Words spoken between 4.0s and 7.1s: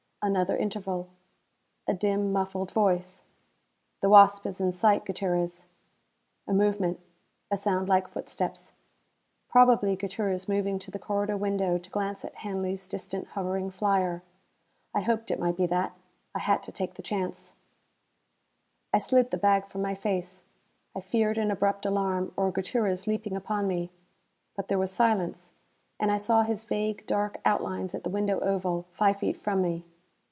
"The Wasp is in sight, Gutierrez!" A movement